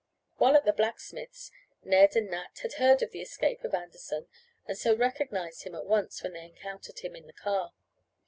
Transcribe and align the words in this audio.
While 0.37 0.55
at 0.55 0.65
the 0.65 0.73
blacksmith's 0.73 1.51
Ned 1.83 2.15
and 2.15 2.31
Nat 2.31 2.57
had 2.63 2.73
heard 2.73 3.03
of 3.03 3.11
the 3.11 3.21
escape 3.21 3.63
of 3.63 3.75
Anderson 3.75 4.25
and 4.65 4.75
so 4.75 4.95
recognized 4.95 5.61
him 5.61 5.75
at 5.75 5.85
once 5.85 6.23
when 6.23 6.33
they 6.33 6.43
encountered 6.45 6.97
him 7.01 7.15
in 7.15 7.25
their 7.25 7.33
car. 7.33 7.71